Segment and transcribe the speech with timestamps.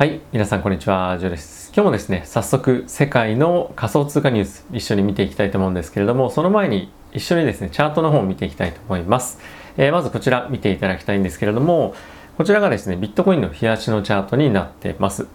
[0.00, 1.72] はい、皆さんこんにちは、ジョです。
[1.74, 9.38] 今日もですね、早速世界の仮想通貨ニュース一緒に見ていきたいと思うんですけれども、その前に一緒にですね、チャートの方を見ていきたいと思います。
[9.76, 11.94] えー、まずこちら見ていただきたいんですけれども、
[12.38, 15.26] こちらがですね、ビットコインの冷やしのチャートになってます。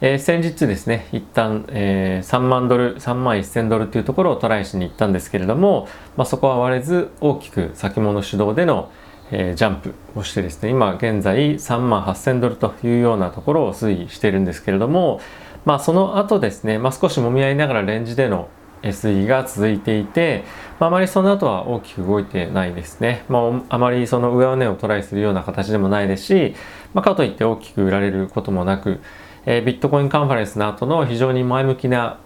[0.00, 5.86] えー、先日ですね、一旦、えー、3万ドル、3万1000ドルというところをトライしに行ったんですけれども、
[6.16, 8.90] まあ、そこは割れず大きく先物主導での
[9.30, 15.20] えー、ジャンプをしてですね今現在3万8000ドルというようなところを推移しているんですけれども
[15.64, 18.48] まあその後ですね、まあ、少しもみ合いながらレンジでの
[18.82, 20.44] 推移が続いていて、
[20.78, 26.54] まあ、あまりその後は大きく動いてないですね、まあ、あまりその上値をトライするような形でもないですし、
[26.94, 29.00] まあ、かといって大きく売られることもなく、
[29.46, 32.18] えー、ビットコインカンファレンスの後の非常に前向きな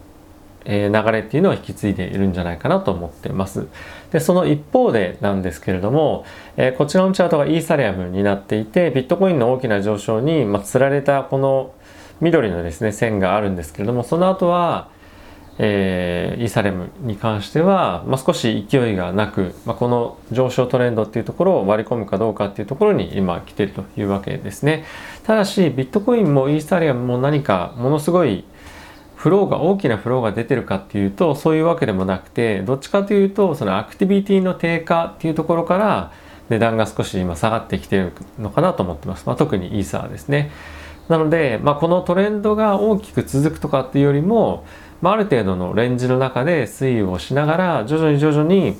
[0.65, 3.67] え流れっていうのを引き継いでいるんじゃないかなと思ってます。
[4.11, 6.25] で、その一方でなんですけれども、
[6.57, 11.73] えこちらのチャートがイーサリアムになっていて、ビットコインの大きな上昇に、まあつられたこの
[12.21, 14.89] 緑のですね、線があるんですけれども、その後は、
[15.59, 24.85] えー、イーサレムに関しては、まあ、少し勢いがなく、まあ、この上昇トレンドっていうところを割り込むかどうかっていうところに今来てるというわけですね。
[25.25, 28.45] ただし、ビットコインもイーサリアムも何かものすごい
[29.23, 36.13] フローが大きなフローが出てるかっていうとそういうわけでもなくてどっちかというとそのアクティビティの低下っていうところから
[36.49, 40.51] 値段が少し今下がってきてるのかなと思ってます、まあ、特にイーサーですね。
[41.09, 44.65] なので、まあ、このトレンドが大きく続くとかっていうよりも、
[45.01, 48.77] まあ、ある程度のレンジの中で推移をしながら徐々に徐々に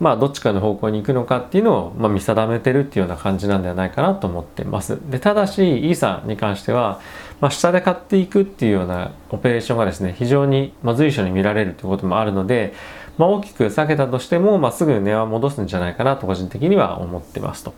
[0.00, 4.98] まあどっちかの方向に行くのかっていうのを、まあ、見定めてるっていうような感じなんではないかなと思ってます。
[5.10, 7.00] でただしイーサに関しては、
[7.40, 12.72] まあ、下で買っていくっていうようなオペレーションがですね非常に、まあ、随所に見られるということもあるので、
[13.18, 17.74] まあ、大きく下げたとしても、まあ、すぐ値は戻すんじゃないかなと個人的には思ってますと。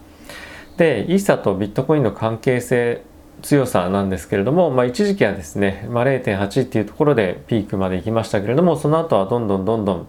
[0.76, 3.02] でイーサとビットコインの関係性
[3.42, 10.08] 強さなんですけれども、まあ、一時期はですね、まあ、0.8っていうところでピークまで行きましたけれどもその後はどんどんどんどん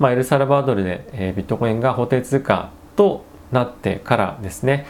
[0.00, 4.86] まあ、エルサルバドルで、えー、ビットコインが法定通貨となってからですね、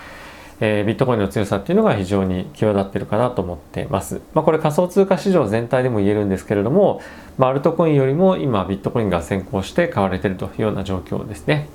[0.61, 4.21] えー、ビットコインの強さっていうのが非常に際立ってるかなと思ってます。
[4.35, 7.03] まあ、これ仮想通貨市場全体でも言えるんですけれども、
[7.39, 11.69] まあ、アルトコインよりも今ビットコインが先行して買われてるというような状況ですね。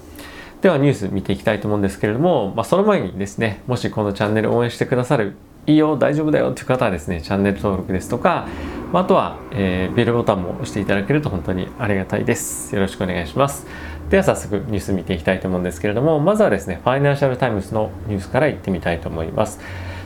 [0.62, 5.35] ではニュース見ていきたいと思うんですけれども、まあ、その前にですね、もしこのチャンネル応援してくださる
[5.68, 8.47] いいよ大丈夫だよっていう方はですねチャンネル登録ですとか
[9.00, 12.73] あとは、えー、ベルボタンも押していただけると本当にありがたいです。
[12.75, 13.67] よろしくお願いします。
[14.09, 19.59] では早速ニュース見ていきたいと思うんですけれどもまずはですねファイナンシャルタイムズのニュースからいってみたいと思います。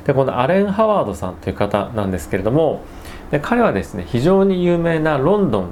[0.05, 2.81] でこのアラン・ハワードさんという方なんですけれども
[3.31, 5.67] で彼はですね非常に有名なロンド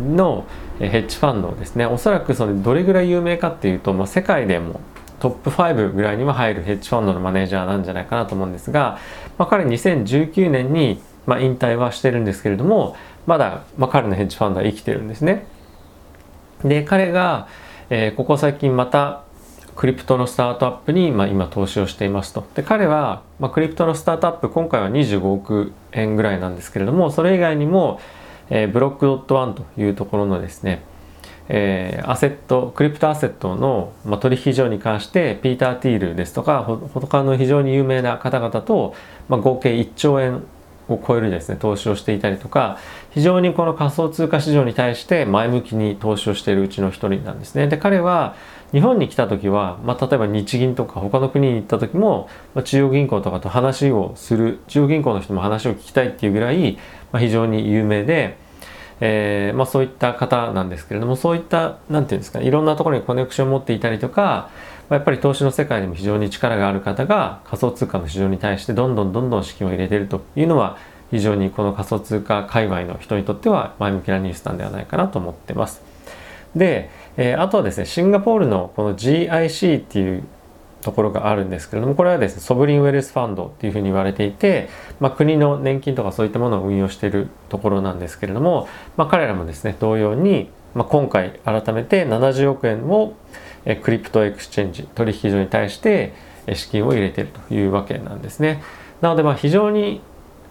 [0.00, 0.44] ンの
[0.78, 1.86] ヘッジファンドですね。
[1.86, 4.80] おそらくそのどれぐらい有名かっていうと、まあ、世界でも
[5.20, 8.98] トップ5ぐらいには入るヘッジファンドのマネージャーなんじゃないかなと思うんですが、
[9.36, 15.46] まあ、彼2019年に、まあ、引退はしてるんですけれどもまだ、まあ、彼のヘッジファンドは生きてるんですね。
[16.64, 17.46] で彼が、
[17.88, 19.22] えー、ここ最近また
[19.76, 22.44] クリプトのスタートアップに、まあ、今投資をしていますと。
[22.56, 28.00] で彼は、まあ、クリプトのスタートアップ今回は25億円ぐらいなんですけれどもそれ以外にも、
[28.50, 30.82] えー、ブロックドットワンというところのですね
[31.52, 36.62] えー、アセットクリプトアセットの、まあ、取引所に関してピーター・ティールですとか
[36.94, 38.94] 他の非常に有名な方々と、
[39.28, 40.44] まあ、合計1兆円
[40.94, 42.78] を超えるですね投資をしていたりとか
[43.10, 47.68] 非常にこの仮想通貨市場に対して前向きに投資をしているうちの一人なんですね。
[47.68, 48.34] で彼は
[48.72, 56.78] 日本に来た時は、まあ、例えば日銀とか他の国に行った時も、まあ、中央銀行とかと話をする中央銀行の人も話を聞きたいっていうぐらい、
[57.10, 58.38] まあ、非常に有名で。
[59.00, 64.50] えー、まあ、そういった方なんですけれどもそういった何て言うんですかねいろんなところにコネクションを持っていたりとか
[64.90, 70.76] まやっぱり投資の世界でも非常に力がある方が仮想通貨の市場に対してどんどんどんどん資金を入れているというのは
[71.10, 75.82] 非常にこの仮想通貨界隈の人にとっては前向きなニュースなんではないかなと思ってます。
[76.54, 80.24] で、えー、あとはですねシンガポールのこの GIC っていう
[80.82, 84.68] ところがあるんですけれどもこれはですねソブリンウェルスファンドっていうふうに言われていて、
[84.98, 93.14] まあ、国の年金とかそういったものを運用しているところなんですけれども、まあ、彼らもですね同様に、まあ、今回改めて70億円を
[93.82, 96.14] crypto exchange 取引所に対して
[96.54, 98.62] 資金を入れているというわけなんですね。
[99.00, 100.00] なのでまあ非常に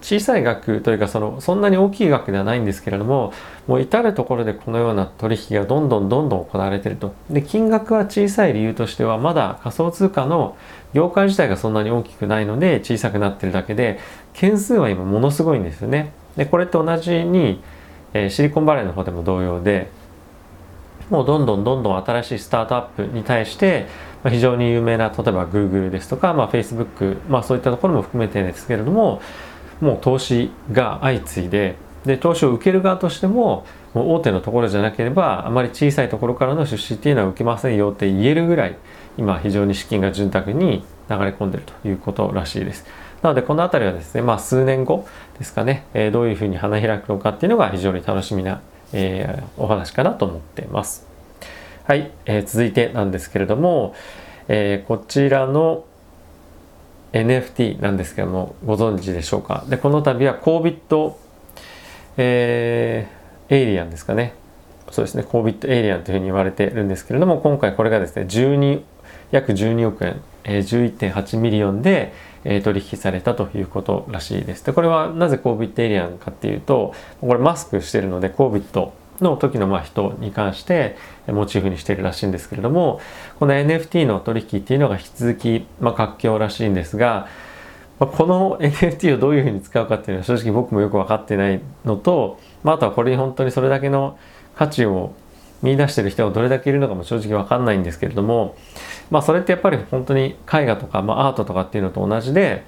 [0.02, 3.32] 小さい額というかそのそんなに大きい額ではないんですけれども
[3.66, 7.14] もう至る所でこのような取引がどんどんどんどん行われていると。
[7.28, 10.56] で金額は小さい理由としてはまだ仮想通貨の
[10.94, 14.00] 業界自体がそんなに大きくないので小さくなってるだけで
[14.32, 16.12] 件数は今ものすごいんですよね。
[16.36, 17.62] でこれと同じに、
[18.14, 19.90] えー、シリコンバレーの方でも同様で
[21.10, 23.86] もうどんどんどんどん新しいスタートアップに対して
[24.28, 29.20] 非常に有名な例えば Google ですとか、まあ、Facebook、まあ、そういったところも含めてですけれども
[29.80, 38.76] もう投資が相次いでで投資を受ける側としてももう大手のところじゃなければあまり小さいところからの出資っていうのは受けませんよって言えるぐらい
[39.18, 42.86] 今非常に資金が潤沢に流れ込んでるということらしいです。
[43.22, 45.06] なのでこの辺りはですね、まあ、数年後
[45.38, 48.62] ですかね、えー、どういうふうに花開くのかっていうのが非常に楽しみな、
[48.94, 51.06] えー、お話かなと思っています。
[51.84, 53.94] はい、えー、続いてなんですけれども、
[54.48, 55.84] えこちらの
[57.12, 59.64] NFT なんですけどもご存知でしょうか？
[59.68, 61.14] でこの度は COVID
[62.16, 64.34] えー、エイリアンですかね。
[64.90, 68.82] そうですね COVID エイリアンというふうに言われてるんですけれども今回これがですね12
[69.30, 72.12] 約12億円、えー、11.8 million で、
[72.44, 74.66] えー、取引されたということらしいです。
[74.66, 78.90] でこれはなぜ COVID エイリアンかっていうとこれマスクしてるので COVID
[79.22, 80.96] の時のまあ人に関して
[81.26, 83.00] モチーフにしているらしいんですけれども
[83.38, 87.28] この NFT の取引っていうのが引き続きまあ活況らしいんですが
[88.00, 94.18] まあ、この NFT をどういうふうに使うかっていうのは正直僕もよく分かってないのと、まあ、あとはこれに本当にそれだけの
[94.56, 95.12] 価値を
[95.62, 98.56] 見出してる人がどれだけいるのかも正直分かんないんですけれども、
[99.10, 102.64] まあ、それってやっぱり本当に絵画とか、まあ、アートとかっていうのと同じで、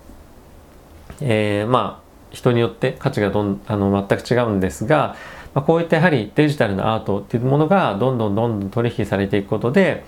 [1.23, 5.17] えー、まあ人によって価値がどんあの全く違うんですが、
[5.55, 10.05] まあ、こういったやはりデジタルなアートっていうものがどんどんどんどん取引されていくことで、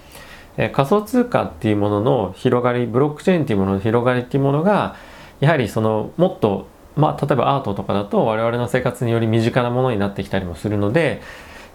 [0.56, 4.96] えー、仮想通貨っていうものの広がりブロックチェーンっていうものの広がりっていうものが
[5.41, 11.20] やはりそのもっとまあ例えばアートとかだと我々の生活により身近なものになってきたりもするので、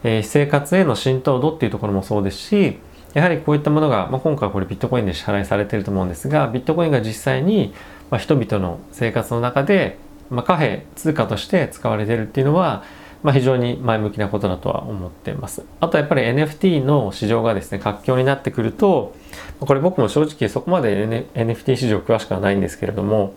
[0.03, 2.77] えー、生活への浸透度っていうところもそうですし
[3.13, 7.73] やはりこういったものが、まあ、今回これビットコインで支払いされてると思うんですがビットコインが実際に、
[8.09, 9.97] まあ、人々の生活の中で、
[10.29, 12.83] まあ、貨幣通貨として使われてるっていうのは、
[13.21, 15.65] まあ、非常に前向きなことだとは思ってます。
[15.79, 19.13] あとやっぱり NFT の市場がですね活況になってくると
[19.59, 23.33] これ僕も正直そこまで、NFT 市場詳しくはないんですけれども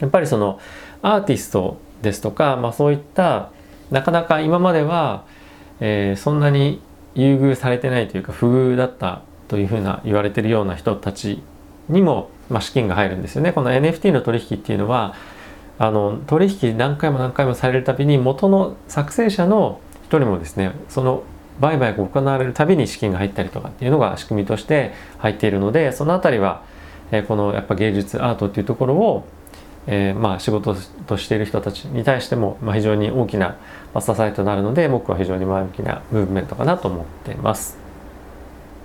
[0.00, 0.60] やっぱりその
[1.02, 3.50] アーティストですとか、まあ、そういった
[3.90, 5.24] なかなか今までは、
[5.80, 6.80] えー、そんなに
[7.14, 11.42] 優遇されてないというか不遇だったというふうな言われてるような人たち
[11.88, 13.52] にも、まあ、資金が入るんですよね。
[13.52, 15.14] この NFT の取引っていうのは
[15.78, 21.24] あの取引何回も何回もされるたびに元の作成者の一人もですねその
[21.60, 26.62] 売買が行われるたびに資金が入ったりとかっていうのが仕組みとして入っているのでその辺りは、
[27.10, 29.24] えー、このやっぱ芸術アートっていうところを
[29.86, 30.74] えー、まあ仕事
[31.06, 33.56] としている人たちに対しても、まあ、非常に大きな
[34.00, 37.76] 支えとなるので僕は非常に前向きなムーブメントかなと思っています。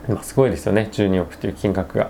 [0.08, 2.10] まあ、すごいですよね12億という金額が。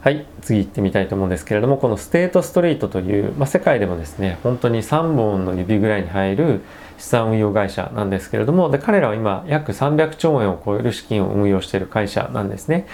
[0.00, 6.60] はい次行ってみたいと思うんですけれどもこのステートストリートという、まあ、世界でもですね本当に3本の指ぐらいに入る
[6.98, 12.86] 資産運用会社なんですけれどもで彼らは今約300兆円を超える資金を運用している会社なんですね。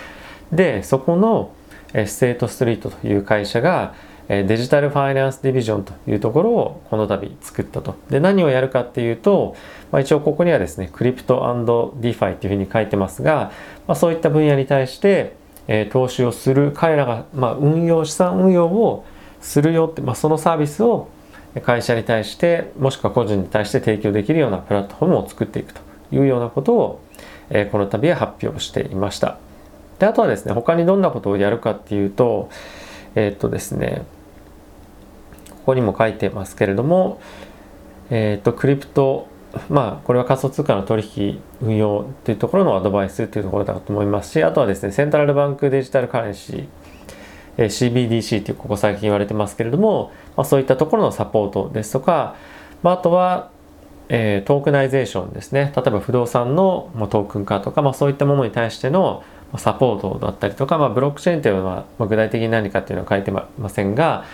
[0.51, 1.53] でそこの
[1.93, 3.95] ステートストリートという会社が
[4.29, 7.97] デジタルファイナンスディビジョンというところをこの度作ったと。
[8.09, 9.55] で、何をやるかっていうと、
[9.93, 11.41] まあ、一応ここにはですね、 crypto
[12.01, 13.53] DeFi っていうふうに書いてますが、
[13.87, 15.37] まあ、そういった分野に対して、
[15.69, 19.05] え、投資をする、彼らが、まあ、運用、資産運用を
[19.41, 21.09] するよって、まあ、そのサービスを
[21.63, 25.81] 会社に対して、もしくは個人に対して提供できるようなプラットフォームを作っていくと
[26.13, 27.01] いうようなことを、
[27.51, 29.39] え、この度は発表していました。
[29.99, 32.51] で、あとはですね、他にどんなことをやるかっていうと、
[33.15, 34.03] えー、っとですね、
[35.51, 37.21] ここにも書いてますけれども、
[38.11, 39.29] えっ、と、 crypto、
[39.69, 46.67] まあ、これは仮想通貨の取引運用というところのアドバイスというところだと思いますし、あとはですね、 central bank digital currency、
[47.57, 52.37] え CBDC というここ最近言われてますけれども、まあ、そういったところのサポートですとか、
[52.83, 53.51] まあ、あとは、
[54.09, 55.73] えー、 tokenization ですね。
[55.75, 59.23] 例えば不動産の、まあ、トークン化とか、まあ、そういったものに対しての
[59.57, 64.25] サポートだったりとか、まあ、ブロックチェーンというのは、まあ、具体的に何かっていうのは書いてませんが、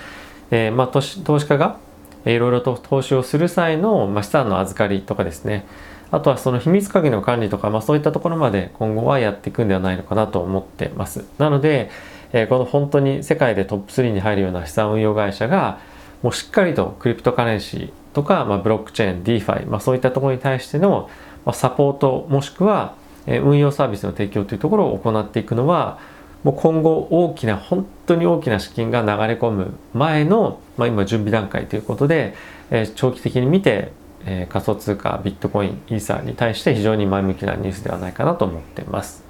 [0.51, 1.79] えー、まあ、投資投資家が
[2.25, 5.67] いろいろと投資をする際の、まあ、資産の預かりとかですね。
[6.11, 11.25] あとはその秘密鍵の管理とか、まあ、そういったところまで今後はやっていくんではないのかなと思ってます。
[11.39, 11.91] なので、
[12.33, 15.79] えー、この本当に世界でトップ3に入るような資産運用会社が
[16.23, 21.09] もうしっかりとクリプトカレンシーとか、まあ、ブロックチェーン DeFi、まあ、そういったところに対しての、
[21.45, 22.95] まあ、サポートもしくは、
[23.27, 25.99] え、運用サービスの提供というところを行っていくのは
[26.43, 32.35] もう今後大きな本当に大きな資金が流れ込む前の、まあ、今準備段階ということで、
[32.71, 33.93] えー、長期的に見て、
[34.25, 39.23] えー、仮想通貨ビットコインイーサーに対して非常に前向きなニュースではないかなと思っています。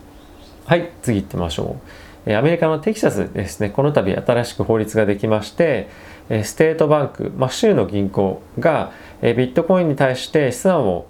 [0.67, 1.81] はい次行ってみましょ
[2.26, 3.71] う、えー、アメリカのテキサスですね。
[3.71, 5.88] この度新しく法律ができまして
[6.29, 11.07] state bank、まあ、州の銀行がビットコインに対して資産を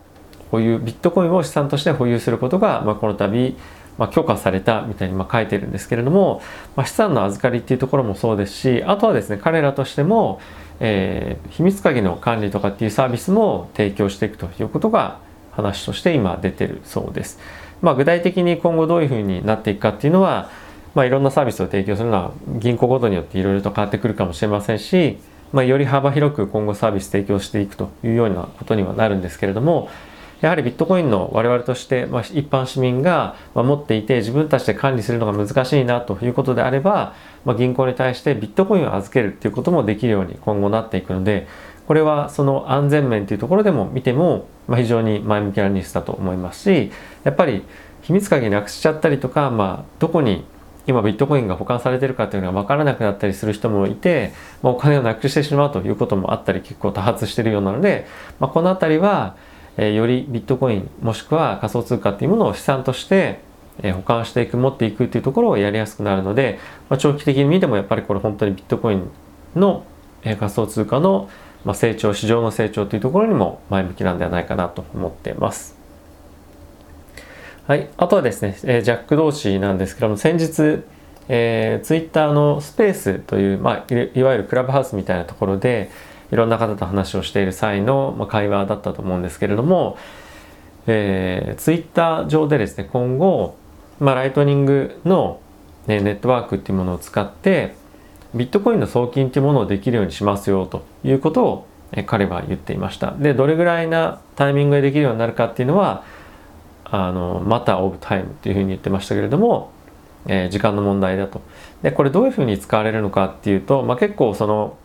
[0.50, 3.54] 保有ビットコインを資産として保有することが、まあ、この度
[4.00, 6.42] まあ、許可されたみたいにま書いてるんですけれども、
[6.74, 10.40] まあ、資産の預かりっていうところもそうですしあとはですね彼らとしても
[10.80, 15.18] えー、秘密鍵の管理とかっていうサービスも提供していくということが
[15.52, 17.38] 話として今出てるそうです。
[17.82, 20.50] まあ、具体的に今後どういうふうになっていくかっていうのは、
[20.94, 25.18] まあ、いろんなサービスを提供するのは銀行ごとによっていろいろと変わってくるかもしれませんし、
[25.52, 29.88] まあ、より幅広く今後サービス提供していくというようなことにはなるんですけれども
[30.40, 41.46] やはりビットコインの我々として、まあ、一般市民が持っていて自分たちで管理するのが難しいなということであれば、まあ、銀行に対してビットコインを預けるっていうこともできるように今後なっていくので
[41.86, 46.92] これはその安全面というところでも見ても、まあ、非常に前向きなニュースだと思いますし
[47.24, 47.64] やっぱり
[48.02, 50.44] 秘密鍵なくしちゃったりとか、まあ、どこに
[50.86, 54.32] 今ビットコインが保管されてるかっていうのが分からなくなったりする人もいて、
[54.62, 58.06] まあ、お金をなくしてしまうということもあったり結構多発しているようなので、
[58.38, 59.36] まあ、この辺りは、
[59.76, 63.40] えー、よりビットコインもしくは仮想通貨っていうものを資産として
[63.82, 66.58] え保管していく持っていくっていうところをやりやすくなるので、
[66.88, 69.10] まあ、長期的に見てもやっぱりこれ本当にビットコイン
[69.56, 69.84] の、
[70.22, 71.30] え仮想通貨の、
[71.64, 75.76] ま成長市場の成長というところにも前向きなんではないかなと思っています。
[77.66, 80.82] はい、あとはですね、えジャック同士なんですけども先日、
[81.28, 85.90] えー、ツイッターのスペースという、まあ、いわゆるクラブハウスみたいなところで
[86.30, 89.98] いろんな方と話をしている際の、ま、会話だったと思うんですけれども、
[90.86, 93.56] えー、ツイッター上でですね今後、
[93.98, 95.40] まあ、ライトニングの、
[95.86, 97.74] ね、ネットワークっていうものを使って
[98.34, 101.66] ビットコインの送金っていうものをできるようにしますよということを、
[102.06, 106.04] 彼は言っていましたでどれぐらいなタイミングでできるようになるかっていうのは
[106.84, 109.72] あのマター・オブ・タイムっていうふうに言ってましたけれども、
[110.26, 111.40] えー、時間の問題だと。
[111.82, 114.76] でこれどういうふうに使われるのかっていうと、まあ、結構その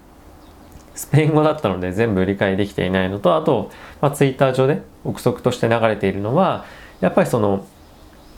[0.96, 3.72] スペイン語だったので全部理解できていないのとあと、
[4.02, 6.66] まあ、ツイッター上で憶測として流れているのは
[7.02, 7.66] やっぱりその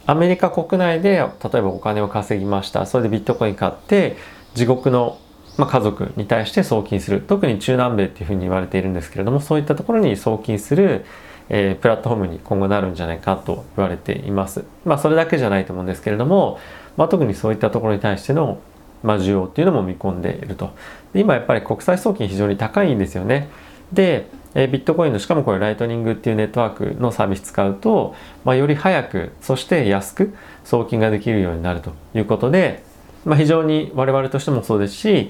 [0.05, 1.27] アメリカ国内で例え
[1.61, 4.17] ばお金を稼ぎましたそれでビットコイン買って
[4.55, 5.19] 地獄の、
[5.57, 11.05] まあ、家族に対して送金する特に中南米っていうふうに言われているんですけれどもそういったところに送金する
[11.49, 14.65] えー、プラットフォームに今後なるんじゃないかと言われています。
[14.85, 16.59] まあそれだけじゃないと思うんですけれども、
[16.97, 18.59] まあ、特にそういったところに対しての、
[19.03, 20.71] まあ、需要っていうのも見込んでいると。
[21.19, 23.49] 今やっぱり国際送金非常に高いんですよね。
[23.91, 30.33] で、え、ビットコインのしかもこれライトニングっていうネットワークのサービス使うと、まあ、より早くそして安く
[30.63, 32.83] 送金ができるようになるということで、
[33.23, 35.29] まあ、非常に我々としてもそうですし、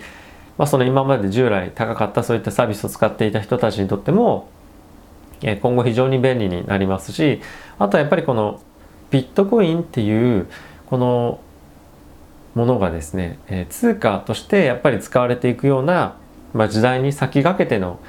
[0.57, 4.49] まあ、その今まで従来高かったそういったサービスを使っていた人たちにとっても
[5.41, 7.41] え今後非常に便利になりますし
[7.77, 8.61] あとはやっぱりこの
[9.11, 10.47] ビットコインっていう
[10.87, 11.39] この
[12.57, 16.15] ものがですねえ通貨としてやっぱり使われていくような、
[16.53, 17.99] まあ、時代に先駆けての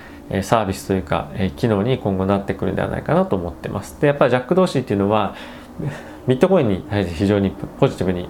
[0.42, 4.00] サービスというかえ機能に今後なってくるんではないかなと思ってます。
[4.00, 5.34] でやっぱりジャック同士っていうのは
[6.26, 8.28] ビットコインに対して非常にポジティブに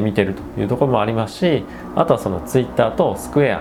[0.00, 1.64] 見てるというところもありますし
[1.96, 3.58] あとはそのツイッターとスクエア、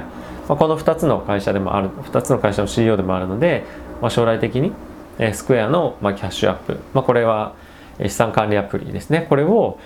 [0.50, 3.64] まあ、この2つの会社でもある2つの会社の CEO でもあるので
[4.02, 4.72] まあ、将来的に、
[5.34, 7.54] スクエアの、キャッシュアップ、まあ、これは
[8.00, 9.26] 資産管理アプリですね。
[9.28, 9.80] これを、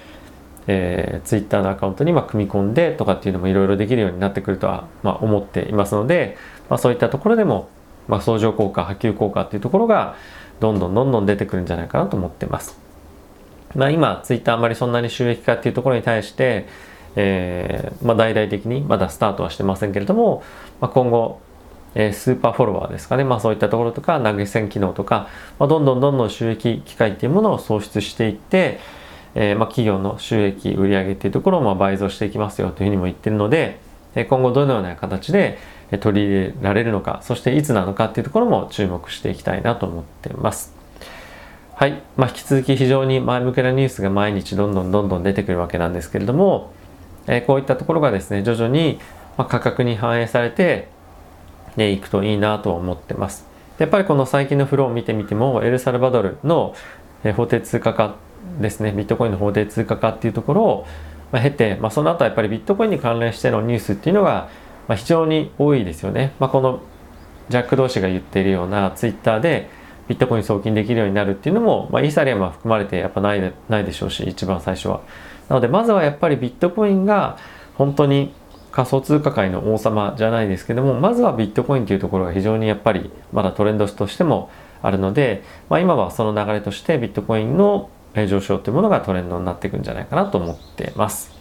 [0.67, 6.37] えー、ツイッターのアカウントにまあ組み込んでとかっていうのもいろいろできるようになってくるとは、まあ、思っていますので、
[6.69, 7.69] まあ、そういったところでも、
[8.07, 10.15] まあ、相乗効果波及効果っていうところが
[10.59, 12.79] どんどんどんどん出てくるんじゃないかなと思ってます。
[13.75, 16.67] まあ、今ツイッターあまりそんなに収益化っていうところに対して、
[17.15, 20.43] えーまあ、大々的にまだスタートはしてませんけれども、
[20.79, 21.39] まあ、今後
[21.93, 25.27] えー、スーパーフォロワーですかね、まあ、そういったところとか投げ銭機能とか、
[25.59, 28.79] まあ、どんどんどんどん収益機会っていうものを創出していって、
[29.35, 33.79] えー、まあ、企業の収益売上っていうところをま倍増していきますよというふうにも言ってるので
[34.29, 35.57] 今後どのような形で
[35.99, 40.73] 取り入れられるのかそしていつなのかっていうところも注目していきたいなと思ってます。
[41.75, 46.73] はい、まあ、引き続き非常に前向きなニュースが毎日どんどんどんどん出てくるわけなんですけれども、
[47.25, 48.99] えー、こういったところがですね徐々に
[49.37, 50.89] ま価格に反映されて
[51.77, 53.47] でいくといいなと思ってます。
[53.79, 56.75] やっぱりこの最近のフローを見てみてもエルサルバドルの
[57.35, 58.15] 法定通貨化
[58.59, 60.87] ですねビットコインの法定通貨化っていうところを
[61.31, 64.49] ま経て、まあ、その後はやっぱりビットコインに関連してのニュースっていうのが
[64.87, 66.33] ま非常に多いですよね。
[66.39, 66.81] まあ、この
[67.49, 69.69] ジャック同士が言っているようなツイッターで
[70.07, 75.01] ビットコイン送金できるようになるっていうのも、まあ、イーサリアムは含まれてやっぱないでないでしょうし一番最初は。
[75.49, 77.37] なのでまずはやっぱりビットコインが
[77.75, 78.33] 本当に
[78.71, 84.49] 仮想通貨界の王様じゃないですけどもまずはビットコインというところが非常にやっぱりまだトレンドとしても
[84.81, 87.89] あるので、まあ、今はその流れとしてビットコインの
[88.27, 91.31] 上昇というものがトレンドになっていくんじゃないかなと思ってます。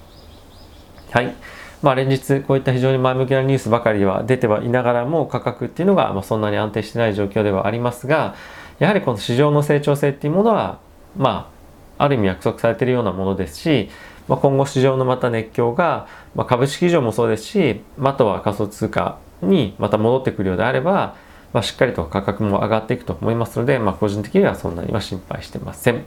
[1.10, 1.34] はい。
[1.82, 8.34] まあ、連日こういった非常に前向きなニュースばかりは出てはいながらも価格っていうのがまそんなに安定してない状況ではありますが
[8.80, 10.78] やはりこの市場の成長性っていうものは
[11.16, 11.50] ま
[11.96, 13.88] あある意味約束されているようなものですし
[14.30, 21.16] まあ、今後市場のまた熱狂が、まあ、株式市場もそうですしあとは仮想通貨にまた戻ってくるようであれば、
[21.52, 26.04] まあ、しっかりと価格も上がっていくと思いますので、まあ、個人的にはそんなには心配してません。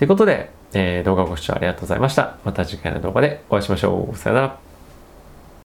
[0.00, 2.38] ということで、えー、動画ご視聴ありがとうございました。
[2.42, 4.16] また次回の動画でお会いしましょう。
[4.16, 4.69] さよなら。